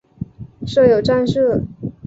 [0.65, 1.61] 设有站舍。